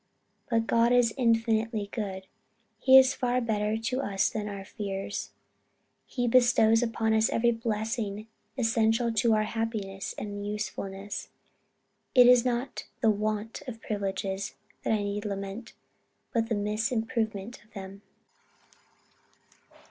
[0.49, 2.25] But God is infinitely good,
[2.79, 5.29] he is far better to us than our fears.
[6.07, 8.25] He bestows upon us every blessing
[8.57, 11.29] essential to our happiness and usefulness.
[12.15, 15.73] It is not the want of privileges that I need lament,
[16.33, 18.01] but the misimprovement of them."